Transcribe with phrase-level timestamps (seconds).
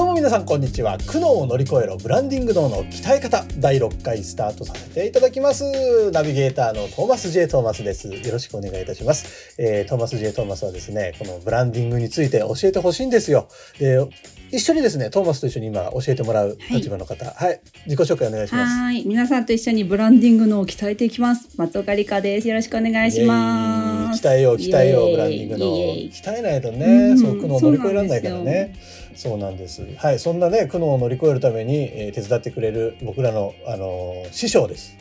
[0.00, 0.96] どうも皆さんこんにちは。
[0.96, 1.98] 苦悩を乗り越えろ。
[1.98, 3.44] ブランディング脳の鍛え方。
[3.58, 6.10] 第6回スタートさせていただきます。
[6.10, 8.08] ナビゲーターのトーマス J トーマスです。
[8.08, 13.48] よろしくお願いいたします、えー、トーマス J トーマスはですねこのブランディングについて教えてほしいんですよ。
[13.78, 13.98] で
[14.52, 17.24] 一緒にですねトーマスと一緒に今教えてもらう立場の方。
[17.24, 18.72] はい、自己紹介お願いします。
[18.72, 21.48] はい、皆さんと一緒にブランディングのを鍛えていきます。
[21.56, 22.48] 松岡理香です。
[22.48, 24.26] よろしくお願いします。
[24.26, 25.66] 鍛えよう鍛えようブランディングの。
[25.66, 27.18] 鍛えないとね、うん。
[27.18, 28.74] そう苦悩を乗り越えられないからそうなんね
[29.14, 29.86] そうなんです。
[29.96, 30.18] はい。
[30.18, 34.96] そんなね苦悩を乗り越えるために、えー手伝ってくれる僕らの、あのー師匠です。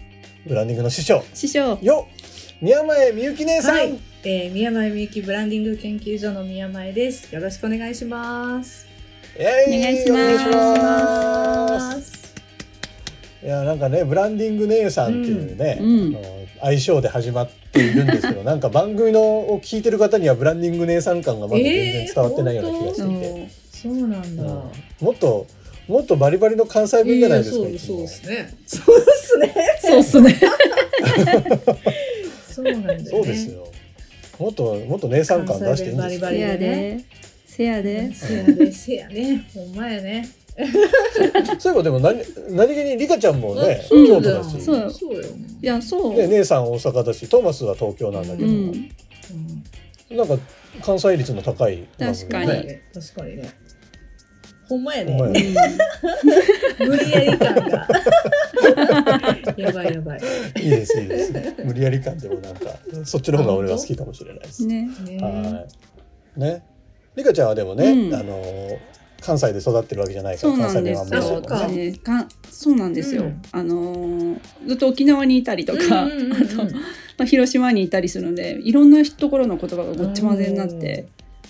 [0.45, 1.23] ブランディングの師匠。
[1.33, 2.07] 師匠、よ
[2.61, 7.33] 宮前みゆき姉さん、はい、えー、宮前みゆきブランディング研究所の宮前です。
[7.33, 8.88] よろしくお願いします。
[9.41, 12.35] えお願いします
[13.41, 24.43] いやなんかねブランディング姉さんっていうね、うんあの愛称で始まっているんですけど なんか番組のを聞いてる方にはブランディング姉さん感がまだ全然伝わってないような気がしていて、そうなんだ。
[24.43, 24.49] うん
[24.99, 25.47] もっと
[25.87, 28.53] もっとバリバリの関西弁じゃないですか、そうそうですね。
[28.67, 29.53] そうですね。
[29.81, 30.39] そうっすね。
[32.53, 33.05] そうなんだよね。
[33.09, 33.69] そうですよ
[34.39, 37.05] もっともっと姉さん感出していいんですよ関西弁バリバリ
[37.59, 38.71] せやで、せやで。
[38.71, 39.45] せやね。
[39.53, 40.29] ほんまやね。
[41.59, 42.21] そういえばでも何
[42.51, 45.23] 何気にリカちゃんもねそう京都だしそうよそうよ。
[45.61, 46.13] いや、そう。
[46.13, 48.49] ね、姉さん大阪だしトーマスは東京なんだけど、
[50.15, 50.41] なんか
[50.81, 53.49] 関西率の高い確かにね確かにね。
[54.69, 55.17] ほんまやね。
[55.17, 55.27] や
[56.79, 57.87] 無理やり感が。
[59.57, 60.21] やばいやばい。
[60.61, 61.33] いいですいいです
[61.65, 64.89] 無理やり感でもなんかそっちの方が俺は好きかもしれないです、ね。
[65.05, 65.65] ねは
[66.37, 66.68] いね
[67.19, 68.13] リカちゃんはでもね、うん。
[68.15, 68.79] あの
[69.21, 70.73] 関西で育ってるわけじゃないからそうなんです。
[70.73, 72.27] 関西弁はあんまりあそっか。
[72.49, 73.23] そうなんですよ。
[73.23, 73.41] うん。
[73.51, 76.33] あのーずっと沖縄にいたりとか、うんうんうんうん。
[76.33, 76.55] あと、
[77.19, 81.05] まあ、広島にいたりするので、いろんなところの言葉がごっち混ぜになって。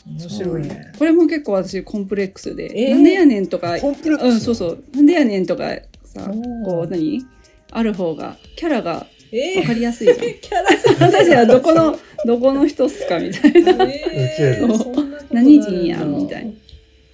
[0.08, 0.92] 面白いね。
[0.98, 2.96] これも結構私コンプレックスで、えー？
[2.96, 4.84] なんでやねんとかコンプレックスうんそうそう。
[4.96, 5.70] なんでやねんとか
[6.04, 6.32] さ
[6.66, 7.24] こう何？
[7.72, 10.18] ある方がキャラがえわかりやすいじゃん。
[10.42, 13.84] キャラ私はどこのどこの人っすかみたいな。
[13.84, 16.52] えー何人やみたいな。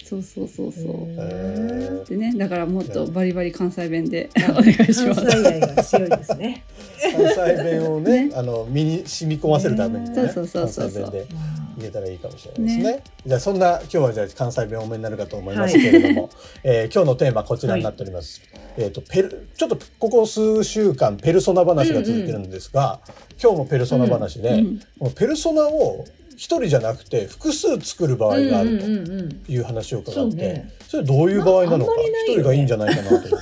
[0.06, 0.84] そうそうそうそう。
[1.18, 2.08] えー。
[2.08, 5.24] でねだからもっとバリバリ関西弁でお願いし関ます。
[5.24, 6.64] 西愛が強いですね。
[7.12, 8.32] 関西弁をねね。
[8.36, 10.84] あの身に染み込ませるためにね、そうそうそうそう。
[10.84, 11.26] 関西弁で
[11.78, 13.02] 言えたらいいかもしれないですね。
[13.26, 16.30] じゃあそんな今日はじゃあ関西弁多めになるかと思いますけれども、
[16.62, 18.42] えー今日のテーマこちらになっております。
[18.78, 23.00] えっ、とペルちょっとここ数週間ペルソナ話が続いてるんですが、
[23.42, 26.04] 今日もペルソナ話で、うんもうペルソナを
[26.36, 29.42] 一人じゃなくて複数作る場合があるとうんうんうんうん。
[29.48, 30.70] いう話を伺って、そうね。
[30.88, 31.92] それどういう場合なのか
[32.26, 33.36] 一人がいいんじゃないかなと思って。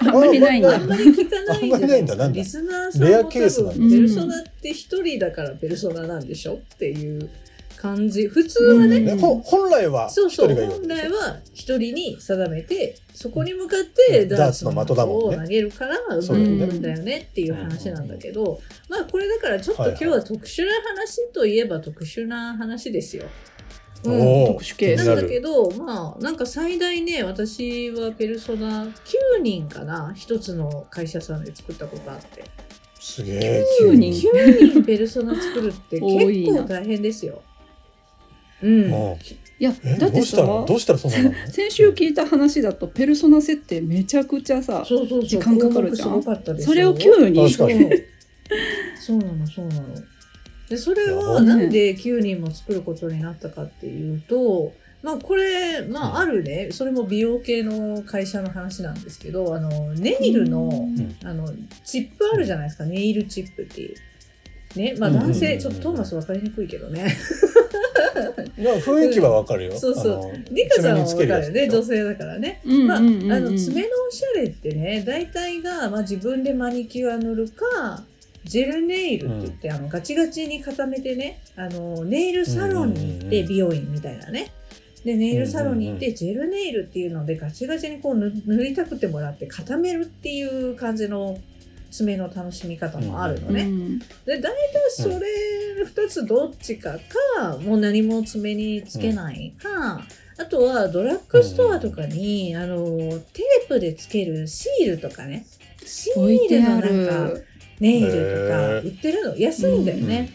[0.00, 0.74] あんまりないんだ。
[0.74, 1.40] あんまり聞か
[1.86, 2.16] ないんじゃなんだ。
[2.16, 2.38] なんだ。
[2.38, 3.74] リスナーさんもレアケースなんだ。
[3.74, 7.30] 多分ペルソナって一人だからペルソナなんでしょっていう
[7.76, 8.26] 感じ。
[8.26, 14.28] 普通はね、ねほ本来はそうそう一人がいいわけ本来は一人に定めてそこに向かってうん。
[14.28, 15.36] ダーツの的だもんね。
[15.36, 16.82] を投げるからうまくいくん。
[16.82, 23.24] だよねっていう話なんだけど、まあこれだからちょっと今日は特殊な話といえば特殊な話ですよ。
[24.04, 24.46] うん。
[24.46, 28.90] 特殊ケースなんだけどまあなんか最大ね私はペルソナ9
[29.42, 30.12] 人かな。
[30.14, 32.44] 一つの会社さんで作ったことあって。
[32.98, 34.12] すげえ9人。
[34.12, 37.40] 9人ペルソナ作るって結構大変ですよ。
[38.62, 39.16] うん、うん
[39.58, 41.32] いやえだってさどうしたらどうしたらそんなの？
[41.48, 47.90] 先週聞いた話だとペルソナ設定めちゃくちゃさそうそうそう時間かかるじゃんそれを9人確かに。
[49.00, 49.82] そうなのそうなの。
[50.68, 56.16] でそれはいなんで9人も作ることになったかっていうとまあこれまうん。
[56.16, 56.68] ああるね。
[56.70, 61.16] それも美容系の会社の話なんですけどあのネイルのうん。
[61.24, 61.48] あの
[61.82, 62.84] チップあるじゃないですか。
[62.84, 63.96] ネイルチップっていう。
[64.76, 64.94] ね。
[64.98, 65.18] まあうん。
[65.20, 67.16] 男性ちょっとトーマス分かりにくいけどね
[68.58, 69.78] 雰囲気はわかるよ。
[69.78, 70.54] そうそう。
[70.54, 71.36] リカちゃんは分か。
[71.38, 72.60] るよね女性だからね。
[72.64, 73.32] うんまあ、あうんうん。
[73.32, 78.02] うんの爪のおしゃれってね大体が、まあ、自分でマニキュア塗るか
[78.44, 84.52] ジェルネイルって言って、あのガチガチに固めてねあのネイルサロンに行って、うんうんうん美容院みたいなね。
[85.04, 91.38] でネイルサロンに行っうんてジェルネイルっていうのでガチガチにこう塗塗りたくてもらって固めるっていう感じの
[91.92, 93.62] 爪の楽しみ方もあるのね。
[93.62, 93.98] うん。
[93.98, 94.52] で大体
[94.90, 95.16] それ
[95.84, 96.98] 2つどっちか
[97.36, 100.02] か、もう何も爪につけないか、
[100.38, 105.46] あとはドラッグストアとかに、あのテープでつけるシールとかね。
[105.84, 107.46] シールのなんかる。
[107.80, 108.14] ネイルと
[108.52, 109.36] か売ってるの。
[109.36, 110.30] 安いんだよね。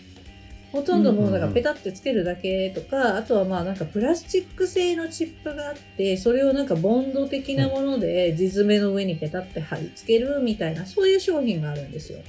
[0.71, 12.19] ほとんどもうだかペタってつけるだけとか、あとはまあなんかプラスチック製のチップがあってそれをなんかボンド的なもので地爪の上にペタって貼り付けるみたいなそういう商品があるんですよ。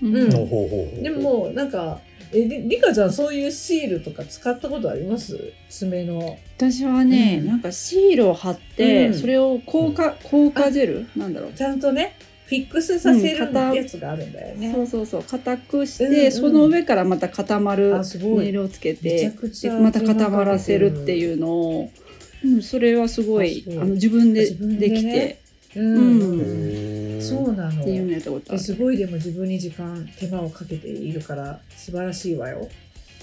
[0.00, 2.00] でもなんか
[2.32, 5.52] えりりかちゃんそういうシールとか使ったことあります？
[5.68, 6.38] 爪の。
[6.56, 7.46] 私はね、うん。
[7.48, 9.14] なんかシールを貼って、うん。
[9.14, 11.52] それを硬化、硬化ジェルなんだろう。
[11.52, 12.16] ちゃんとね
[12.46, 14.72] フィックスさせるうん固やつがあるんだよね。
[14.72, 15.22] そうそうそう。
[15.22, 16.32] 硬くして、うんうん。
[16.32, 18.44] その上からまた固まるあすごい。
[18.46, 19.32] ネイルをつけて
[19.80, 21.90] また固まらせるっていうのを、
[22.44, 25.38] うん、それはすごいあの自分で自分できて。
[25.76, 26.95] うん、
[27.28, 27.82] そうなの。
[27.82, 28.58] っていうのやったことある。
[28.58, 28.96] ですごい。
[28.96, 32.68] でも自分に時間手間をかけているから素晴らしいわよ。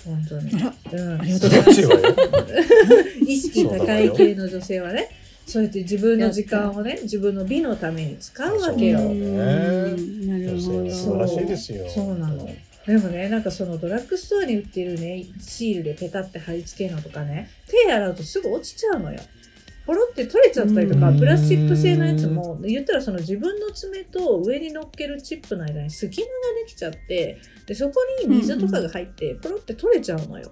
[0.05, 0.51] 本当に。
[0.51, 1.73] うん、ありがとうございます。
[1.73, 2.15] 素晴らしいわよ
[3.25, 5.09] 意識高い系の女性はね
[5.45, 8.99] そうやって自分の時間をね自分の美のために使うわけよ。
[8.99, 10.91] そうなるほど。
[10.91, 11.89] 素晴らしいですよ。
[11.89, 12.49] そうなの。
[12.85, 19.21] でもねなんかそのドラッグストアに売ってるねシールでペタって貼り付けるのとかね手洗うとすぐ落ちちゃうのよ
[19.85, 21.19] ポロって取れちゃったりとかうん。
[21.19, 26.31] プラスチック製のやつも言ったらその自分の爪と上に乗っけるチップの間に隙間が
[26.65, 30.51] できちゃってでそこに水とかが入ってポロって取れちゃうのよ。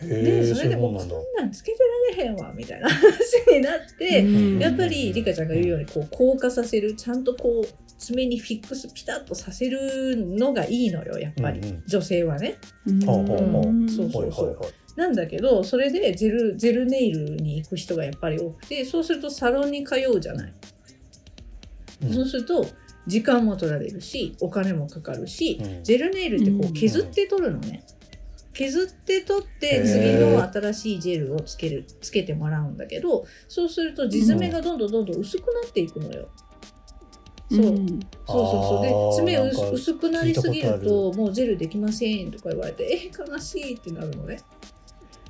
[0.00, 1.78] へでーそれでもうこんなんつけて
[2.12, 3.02] られへんわみたいな話
[3.50, 4.58] になって、うん。
[4.58, 12.56] やっぱりリカちゃんが言うようにこう硬化させるちゃんとこう爪にフィックスピタッとさせるのがいいのよやっぱり、うんうん女性はね。
[14.96, 20.52] なんだけどそれでジェルジェルネイルに行く人がやっぱり多くてそうするとサロンに通うじゃない。
[22.02, 22.66] うんそうすると
[23.06, 27.84] 時間も取られるしお金もかかるし、うんジェルネイルってこううん削って取るのね。
[28.52, 36.28] 削って取って次の新しいジェルをつけるつけてもらうんだけどそうすると地爪がどんどんどんどん薄くなっていくのよ。
[37.50, 37.86] そう、うん。
[37.86, 38.82] そうそうそう。
[38.82, 44.40] で爪薄薄くなりすぎるともうジェルできませんとか言われてえ悲しいってなるのね。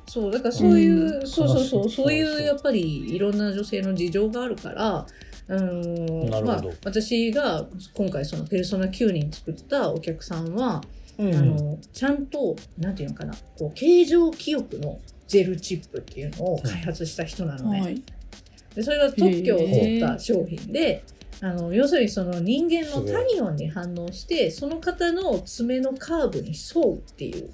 [0.07, 1.91] そうだからそういう、うそうそうそう。
[1.91, 2.25] そうい。
[2.25, 5.07] そうやっぱりいろんな女性の事情があるから
[5.49, 10.83] うーんまあ、私が今回そのペルソナ9人作ったお客さんは、
[11.19, 11.35] うん。
[11.35, 17.81] あのちゃんとなんていうのかなこう形状記憶のジェルチップっていうのを開発した人なのね。
[17.81, 18.03] はい。
[18.75, 21.05] でそれが特許を取った商品で、
[21.41, 27.51] あの要するにその人間の体温に反応してその方の爪のカーブに沿うっていう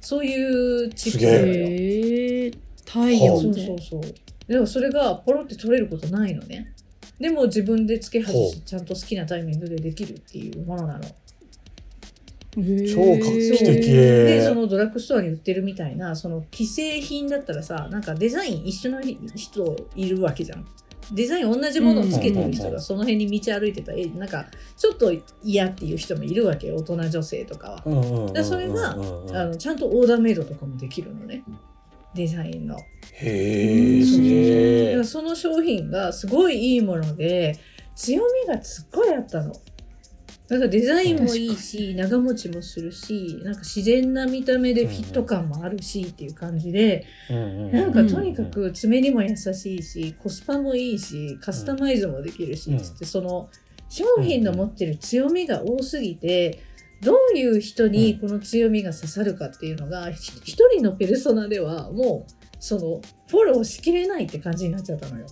[0.00, 1.52] そういうチップえなのよ。
[1.54, 2.50] へえ。
[2.84, 3.66] 体そう温で。
[3.66, 4.02] そうそう。
[4.46, 6.72] でもそれがポロって取れることないのね。
[7.20, 11.00] でも自分で付け外ほしちゃんと好きなタイミングでできるっていうものなの。
[11.00, 19.00] 超画期そう的でそのドラッグストアに売ってるみたいなその既製品だったらさなんかデザイン一緒の
[19.36, 20.66] 人いるわけじゃん。
[21.12, 24.46] デザイン同じものをつけてる人がその辺に道歩いてたら、えなんか
[24.76, 25.12] ちょっと
[25.42, 27.82] 嫌っていう人もいるわけよ大人女性とかは。
[27.84, 31.42] うんうんうんうんでそれがあのちゃんとオーダーメイドとかもできるのね
[32.14, 32.78] デザインの。
[33.12, 37.58] へえその商品がすごいいいもので
[37.94, 39.52] 強みがすっごいあったの。
[40.48, 52.78] だからデザインもいいし長持ちもするしなんか自然な見た目でフィット感もあるしっていう感じで、なんかとにかく爪にも優しいしコスパもいいしカスタマイズもできるし、うん。
[52.78, 53.50] つってその
[53.90, 56.62] 商品の持ってる強みが多すぎて
[57.02, 65.26] どういう人にこの強みが刺さるかっていうのがひ一人のペルソナではもうそのフォローしきれないって感じになっちゃったのよ。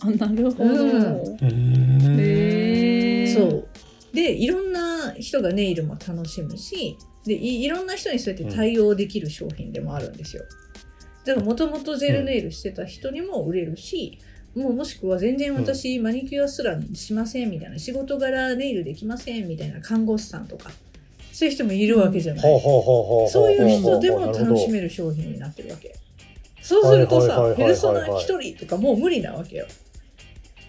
[0.00, 0.64] あ、なるほど。
[0.64, 2.20] うん。
[2.20, 3.34] へえ。
[3.34, 3.68] そう
[4.12, 10.44] でいろんな人がネイルも楽しむしでいいろんな人にそうやって対応できる商品でもあるんですよ。
[11.24, 14.18] だからもともとジェルネイルしてた人にも売れるし、
[14.56, 20.70] もうもしくは全然私マニキュアすらしませんみたいな仕事柄ネイルできませんみたいな看護師さんとか
[21.32, 22.42] そういう人もいるわけじゃない。
[22.42, 25.94] ほうほうほうほうそういう人でも楽しるめる商品になってるわけ。
[26.62, 29.66] そうするとさペルソナ一人とかもう無理なわけよ。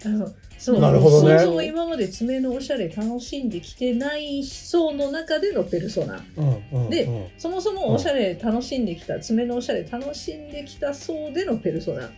[0.04, 0.32] あの
[0.62, 6.24] そうなるほどねそもそも今まで爪のおしゃれ楽しんできてない層の中でのペルソナ。
[6.36, 12.08] うんうんでうんそもそもおしゃれ楽しんできた、爪のおしゃれ楽しんできた層でのペルソナ。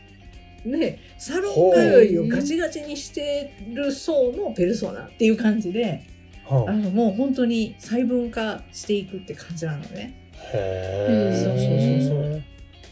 [0.67, 6.03] で、サロン通いをガチガチにしてる層のペルソナっていう感じで、
[6.45, 10.15] はあのもう本当に細分化していくって感じなのね。
[10.53, 12.43] へそうそうそう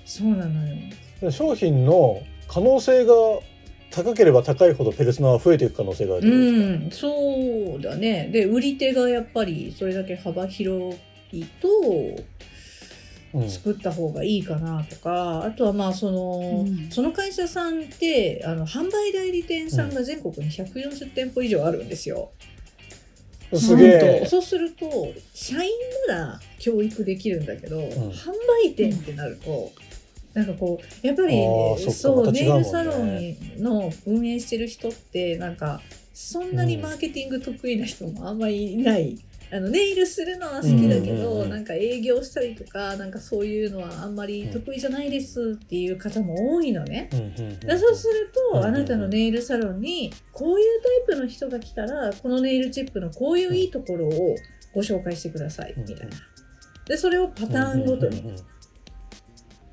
[0.07, 0.77] そうなのよ。
[1.21, 3.13] う商品の可能性が
[3.93, 8.29] 高ければ高いほどペルソナは増えていく可能性があるうん、そうだね。
[8.33, 10.97] で、売り手がやっぱりそれだけ幅広
[11.33, 11.69] いと
[13.35, 22.31] うん作った方がいいかなとか、あとはまあその、うんその会社さんってあの販売代理店さんが全国に140店舗以上あるんですよ。
[23.55, 23.85] すげ
[24.23, 24.27] え。
[24.27, 24.87] そうすると
[25.35, 25.71] 社員
[26.09, 28.33] なら教育できるんだけど、販
[28.65, 29.73] 売店ってなると。
[30.35, 31.37] なんかこうやっぱり
[31.93, 35.81] そう、ネイルサロンの運営してる人ってなんか
[36.15, 39.19] そんなにマーケティング得意な人もあんまりいない、
[39.53, 41.51] あのネイルするのは好きだけど、うんうんうんうん。
[41.51, 47.11] なんか営業したりとかなんかそういうのはあんまり得意じゃないですっていう方も多いのね。
[47.13, 48.75] うんうんうんだそうすると、うんうんうん。
[48.77, 54.37] あなたのネイルサロンにこういうタイプの人が来たらこのネイルチップのこういういいところを
[54.75, 56.17] ご紹介してくださいみたいな。
[56.87, 58.35] でそれをパターンごとに、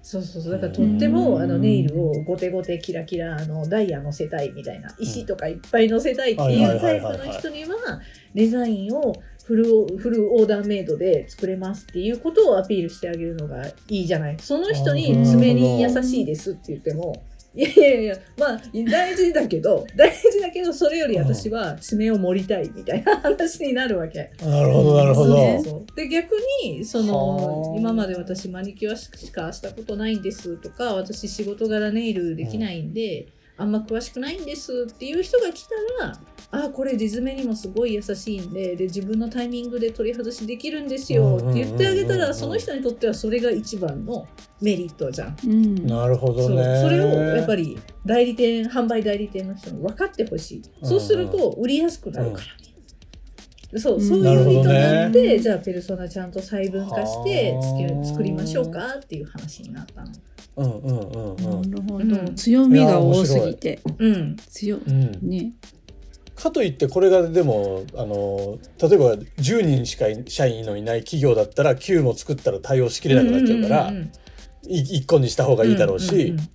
[0.09, 0.51] そうそうそう。
[0.53, 4.89] だからとっても、うんあのネイルをゴテゴテキラキラあのダイヤ乗せたいみたいな。
[4.97, 8.01] 石とかいっぱい乗せたいってはいうタイプの人には
[8.33, 9.13] デザインを
[9.45, 14.37] フルオフルオーダーメイドで作れますっていうことをアピールしてあげるのがいいじゃない。
[14.39, 17.21] その人に爪に優しいですって言っても
[17.55, 24.31] いやいやいやまあ大事だけど 大事だけどそれより私は爪を盛りたいみたいな話になるわけ。
[24.41, 25.35] なるほどなるほど。
[25.35, 33.27] そうそうで逆にそのはあ今まで私マニキュアしかしたことないんですとか私仕事柄ネイルできないんで、
[33.59, 35.75] あんま詳しくないんですっていう人が来た
[36.05, 36.19] ら
[36.51, 44.27] あこれ地爪にもすごい優しいんでで自分のタイミングで取り外しできるんですよって言ってあげたらその人にとってはそれが一番の
[44.61, 45.37] メリットじゃん。
[45.45, 45.87] うん。
[45.87, 46.55] なるほどそう。
[46.55, 46.81] ね。
[46.81, 50.61] それをやっぱり代理店販売代理店の人に分かってほしい。
[50.83, 52.68] そうすると売りやすくなるから、うん
[53.77, 57.55] そういう意図なるて、じゃあペルソナちゃんと細分化して
[58.03, 60.11] 作りましょうかっていう話になったの。
[60.57, 61.71] うんうんうんうん。
[61.71, 62.25] なるほうん。
[62.25, 63.79] ど強みが多すぎて。
[63.99, 65.19] うん、強うん。
[65.29, 65.53] ね。
[66.35, 74.11] かといってこれがでもあの例えば10人しか社員のいない企業だったら9も作ったら対応しきれなくなっちゃうから、んんんん。
[74.67, 76.49] い1個にした方がいいだろうし、んんん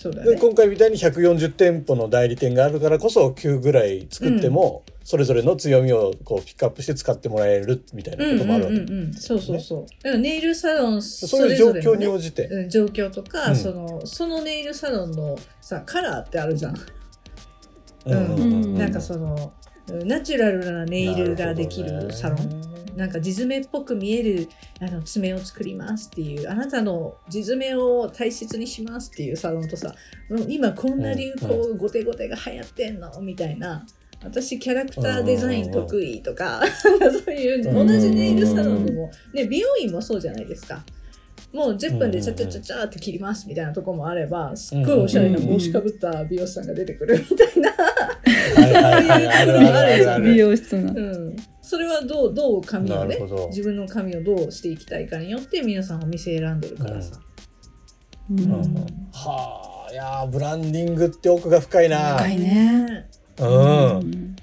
[0.00, 0.40] そうだでね。
[0.40, 9.86] 今回みたいに140店舗の代理店があるからこそ9ぐらい作っても、それぞれの強みをこうピックアップして使ってもらえるみたいなうんうんこともあるわけ、うんうん、そうそうそう。
[10.04, 16.76] だからネイルサロンそそういう状況にね応じて、うん、状況とか、うんそのそのネイルサロンのさカラーってあるじゃん。
[18.06, 19.52] うんうんうんなんかその
[19.88, 22.77] ナチュラルなネイルができるサロン。
[22.98, 24.48] なんか地爪っぽく見える
[24.80, 29.94] あの爪を作りますっていうあなたの地爪を大切にしますっていうサロンとさ
[30.48, 33.20] 今こんな流行、うゴテゴテが流行ってんの？
[33.20, 33.86] みたいな。
[34.20, 36.60] 私キャラクターデザイン得意とか？
[37.24, 40.84] そういう同じネイルサロンでも、ね、美容院もそうじゃないですか。
[41.52, 47.70] もう10分でチャチャチャチャって切りますみたいなとこもあればすっごいおしゃれな帽子かぶった美容師さんが出てくるみたいな、
[50.20, 50.92] 美容室の。
[50.94, 53.18] うん、それはどうどう髪をね
[53.48, 57.20] 自分の髪をどうしていきたいかによって皆さんお店選んでるからさ、
[58.30, 58.40] うん。
[58.40, 58.52] うん。
[58.52, 58.74] うん
[59.12, 62.16] はあいやーブランディングって奥が深いな。
[62.16, 63.08] 深いね。
[63.38, 64.36] うん、うん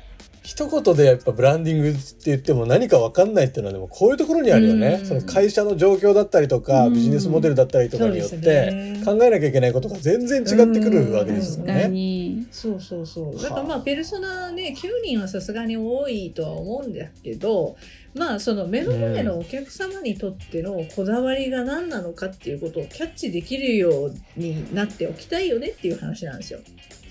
[0.46, 5.06] 一言でやっぱブランディングって言っても何か分かんないっていうのはでもこういうところにあるよね、うん。
[5.08, 6.94] その会社の状況だったりとか、うん。
[6.94, 11.90] ビジネスモデルだったりとかによって考えなきゃいけないことが全然違ってくるわけですよ確かね。
[11.90, 12.48] に。
[12.52, 13.42] そうそうそう。
[13.42, 17.75] だからまあペルソナね9人はさすがに多いとは思うんだけど
[18.14, 26.60] まあその目の前のお客様にとってのこだわりが何なのかっていうことをキャッチできるようになっておきたいよねっていう話なんですよ。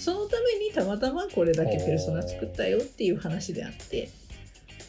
[0.04, 4.11] そのためにたまたまこれだけペルソナ作ったよっていう話であって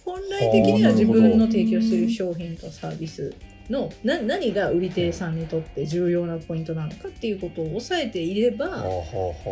[0.04, 3.34] 本来的には自分の提供している商品とサービス
[3.70, 8.84] のな何が売り手さんにとって重要なポイントなのかっていうことを押さえていれば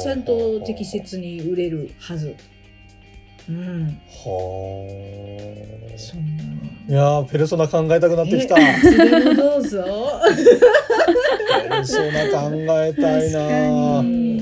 [0.01, 2.36] ちゃんと適切に売れるはず。
[3.50, 4.86] うん、ほ
[5.98, 6.43] そんな。
[6.43, 8.55] ういやーペルソナ考えたくなってきた。
[9.36, 9.86] どうぞ。
[11.70, 12.51] ペルソナ考
[12.84, 14.33] えたいな。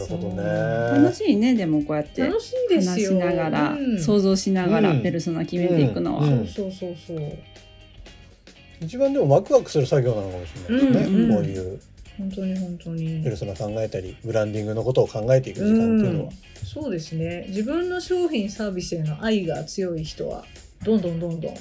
[0.00, 1.14] るほど楽ね。
[1.14, 2.92] しいねでもこうやって楽しいですよ。
[2.92, 7.38] 話しながら、うん想像しながらうんペルソナ決めていくのは、うんそうそうそうそう。
[8.80, 11.16] 一番でもワクワクする作業なのかもしれないですね。
[11.16, 11.80] うんうんこういう
[12.18, 13.36] 本当に本当にペル。
[13.36, 16.32] ソナ考えたりブランディングのことを考えていく時間っていうのは。
[16.64, 17.46] そうですね。
[17.48, 20.44] 自分の商品サービスへの愛が強い人は
[20.84, 21.56] どんどんどんどんうん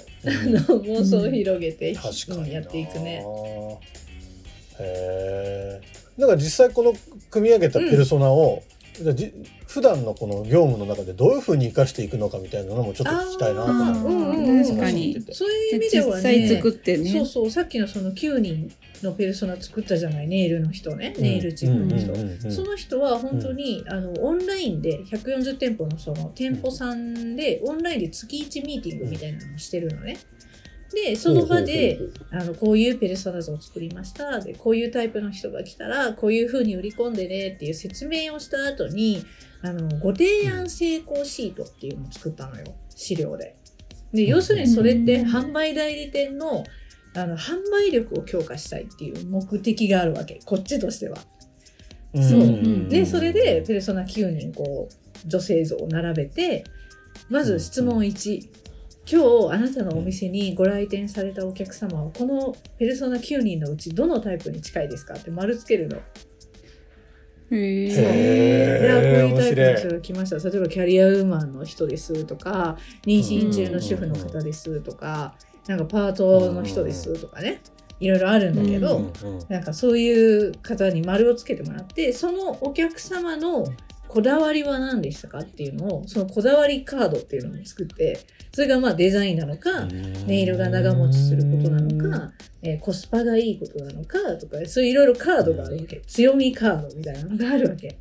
[1.00, 3.24] 妄想を広げて、やっていくね。
[4.80, 5.82] へえ。
[6.20, 6.94] なんか実際この
[7.32, 8.62] 組み上げたペルソナを
[9.02, 9.34] じゃあじ
[9.68, 14.00] 普段のこの業務の中でどういうふうに生かしていくのかみたいなのもちょっと聞きたいなと思って。
[14.00, 14.64] うんうんうん。
[14.66, 15.26] 確かに。
[15.32, 17.10] そういう意で味では実際ね作ってね。
[17.10, 18.70] そうそうさっきのその9人
[19.02, 21.14] のペルソナ作ったじゃないネイルの人ね。
[21.18, 22.52] ネイルチップの人、うんうんうんうん。
[22.52, 30.18] その人は本当に、あのオンラインで140店舗のその店舗さんでオンラインで月1ミーティングみたいなのをしてるのね。
[30.94, 32.00] でその場で
[32.32, 34.40] あのこういうペルソナ図を作りました。
[34.40, 39.24] でこういうタイプの人が来たらこういう風に売り込んでねっていう説明をした後に
[39.62, 42.66] あのご提案成功シートっていうのを作ったのよ。
[42.90, 43.56] 資料で。
[44.14, 46.64] で要するにそれって販売代理店の
[47.16, 50.40] あの販売力を強化したいっていう目的があるわけ。
[50.46, 51.18] こっちとしては。
[52.90, 56.64] でそれでペルソナ9人こう女性像を並べて
[57.30, 58.50] まず質問1
[59.12, 65.98] 今日あなたのお店にご来店されたお客様はこのペルソナ9人のうちどのタイプに近いですかって丸つけるの。
[65.98, 67.96] へー。
[67.96, 68.06] そう。
[68.06, 68.86] へー。
[68.86, 70.50] いやこういうタイプの人が来ました。
[70.50, 75.34] 例えばキャリアウーマンの人ですとか妊娠中の主婦の方ですとか、
[75.66, 77.62] なんかパートの人ですとかね。
[78.00, 79.46] いろいろあるんだけど、うんうん。
[79.50, 83.66] なんかそういう方に丸をつけてもらってそのお客様の
[84.10, 88.20] こだわりは何でしたかっていうのをそのこだわりカードっていうのを作って
[88.52, 89.86] それがまあデザインなのか、
[90.26, 96.02] ネイルが長持ちすることなのか、えーコスパがいいことなのかとかそういういろいろカードがあるわけ。
[96.08, 97.98] 強みカードみたいなのがあるわけ。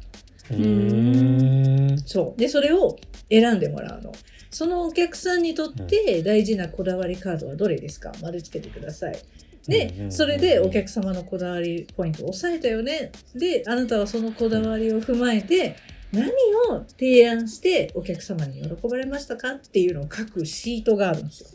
[0.50, 2.40] うんそう。
[2.40, 2.96] でそれを
[3.30, 4.10] 選んでもらうの。
[4.50, 8.12] そのお客さんにとって大事なこだわりカードはどれですか？
[8.22, 9.18] 丸つけてください。
[9.66, 13.12] でそれでお客様のこだわりポイントを押さえたよね。
[13.34, 15.76] であなたはそのこだわりを踏まえて
[16.12, 16.30] 何
[16.70, 21.48] を提案してお客様に喜ばれましたかっていうのを書くシートがあるんですよ。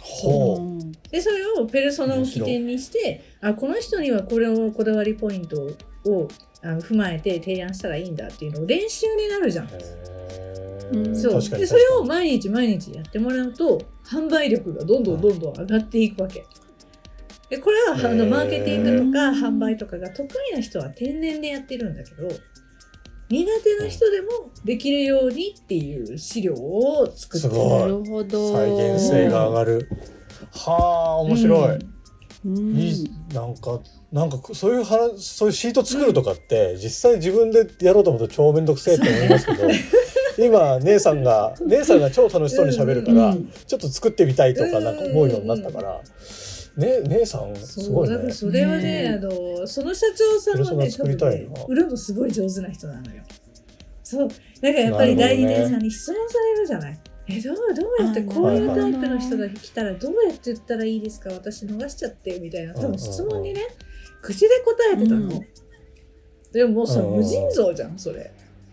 [0.00, 0.78] ほ
[1.10, 5.62] でそれをペルソナを起点にしてあこの人にはこれをこだわりポイント
[6.04, 6.28] を
[6.62, 9.68] あの踏まえて提案したらいいんだっていうのを練習になるじゃん。
[11.16, 11.58] そう。
[11.58, 16.44] でそれを毎日毎日やってもらうと販売力がどんどんどんどん上がっていくわけ。
[17.48, 22.28] でこれはあのマーケティングとか販売とかが得意な人は天然でやってるんだけど
[23.30, 24.28] 苦手な人でも
[24.64, 27.80] できるようにっていう資料を作ってすごい。
[27.80, 29.88] なるほど再現性が上がる。
[30.52, 31.78] はあ面白い。
[32.44, 32.76] うん。
[32.76, 33.80] いいなんか
[34.12, 39.64] なんかそういう話そういうシート作るとかって、実際自分でやろうと思うと超めんどくせえって思いますけど
[40.38, 43.50] 今姉さんが姉さんが超楽しそうに喋るから、うん。
[43.66, 46.00] ちょっと作ってみたいとかなんか思うようになったから、
[46.76, 48.14] ね姉さんすごいね。
[48.16, 53.22] だからそれはねねあのその社長さんはね多分ね売るのすごい上手な人なのよ。
[54.02, 54.28] そう。
[54.28, 57.00] だからやっぱり代理店さんに質問されるじゃない。
[57.26, 57.62] えどうど
[58.00, 61.30] うやってこういうタイプの人が来たらどうやって言ったらいいですか？
[61.30, 62.74] 私逃しちゃってみたいな。
[62.74, 63.62] 多分質問にね
[64.20, 65.20] 口で答えてたの。
[65.20, 65.46] うん。
[66.52, 68.30] でももう無尽蔵じゃんそれ。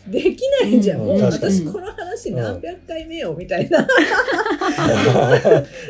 [0.07, 1.07] できないじゃん、うん。
[1.07, 3.85] もう私この話何百回目よみたいな、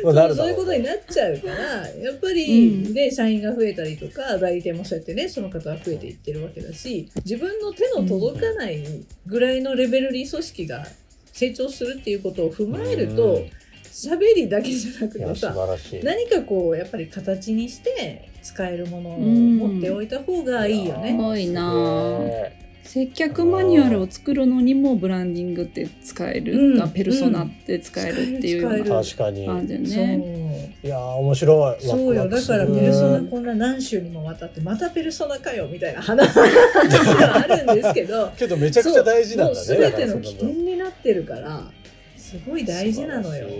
[0.04, 8.82] まあなるだろそういうことになっちゃうからやっぱり、ね社員が増えたりとか代理店もそうやってねその方は増えていってるわけだし自分の手の届かない
[9.26, 10.86] ぐらいのレベルに組織が
[11.32, 13.50] 成長するっていうことを踏まえるとうん。
[13.92, 16.02] 喋りだけじゃなくてさ晴らしい。
[16.02, 21.12] 何かこうやっぱり形にして使えるものを持っておいた方がいいよすね。
[21.12, 22.18] ごいな。
[22.20, 26.82] ね接客マニュアルを作るのにもブランディングって使える、うん。
[26.82, 29.46] あペルソナって使えるっていうような確かに。
[29.46, 30.68] 感じね。
[30.82, 30.86] う。
[30.86, 31.82] いやー面白い。
[31.82, 32.22] そうよ。
[32.22, 38.30] ワクワクするだからペルソナこんな何週にもわたってまたペルソナかよみたいな話はあるんですけど。
[38.36, 39.66] けどめちゃくちゃ大事なんだね。
[39.66, 41.70] 全ての起点になってるから
[42.16, 43.44] すごい大事なのよ。
[43.44, 43.54] 素晴らし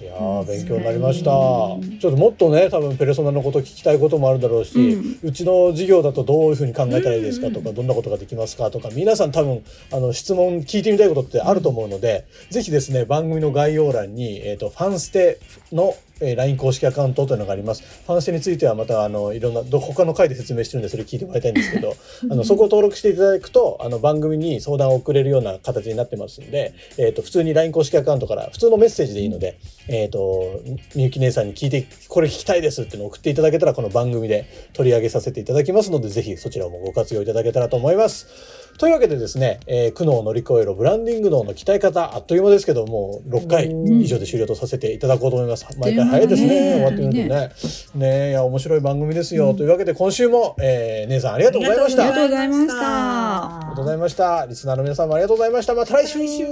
[0.00, 0.14] いいや
[0.46, 15.40] 勉強になりました、うんちょっともっとね多分ペルソナのこと聞きたいこともあるだろうし、ううんちの事業だとどういうふうに考えたらいいですかとか、どんなことができますかとか皆さん多分あの質問聞いてみたいことってあると思うので、ぜひですね番組の概要欄に、えー、とファンステ
[15.72, 21.94] の、えー LINE 公式アカウントというのがありますファンステについてはまたあのいろんなど他の回で説明してるんでそれ聞いてもらいたいんですけど
[22.30, 30.60] あのそこを登録していただくとあの番組に相談を送れるような形になってますんで、えー、と普通に LINE 公式アカウントから普通のメッセージでいいので、えー、と
[30.94, 38.68] みゆき姉さんに聞いてこれ聞きたいですっていうのを送っていただけたらこの番組で取り上げさせていただきますのでぜひそちらもご活用いただけたらと思います。
[38.78, 45.66] というわけでですね、えー苦悩を乗り越えろブランディング脳の鍛え方あっという間ですけどもう6回以上で終了とさせていただこうと思います。
[45.78, 47.50] 毎回早いですね終わってみるとね。
[47.94, 52.02] ねいや面白い番組ですよ、というわけで今週も、えー姉さんありがとうございました。
[52.02, 54.46] ありがとうございましたありがとうございました。
[54.46, 55.74] リスナーの皆さんもありがとうございました。
[55.74, 56.18] また来週。
[56.18, 56.46] 来週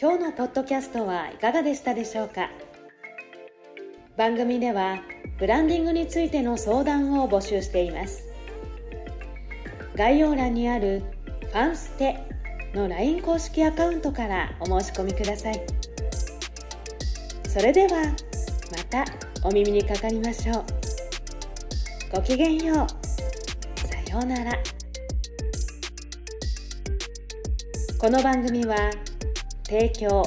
[0.00, 2.50] 今日のポッドキャストはいかがでしたでしょうか？
[4.16, 4.98] 番組では
[5.38, 8.24] ブランディングについての相談を募集しています
[9.96, 11.02] 概要欄にある
[11.50, 12.18] 「ファンステ」
[12.74, 15.60] の LINE 公式アカウントからお申し込みください。
[17.48, 18.04] それでは
[18.70, 19.04] また
[19.44, 20.64] お耳にかかりましょう。
[22.12, 23.86] ごきげんよう。
[23.86, 24.52] さようなら。
[27.98, 28.90] この番組は
[29.64, 30.22] 提供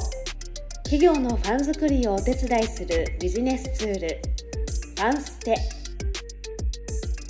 [0.84, 5.58] 企業のファン作りをお手伝いするビジネスツールファンステ。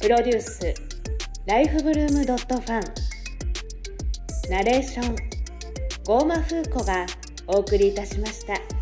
[0.02, 0.74] プロデュース
[1.48, 3.05] ライフブルームドットファン。
[4.50, 5.16] ナレーション
[6.06, 7.08] ゴーマフーコが
[7.48, 8.75] お送りいたしました。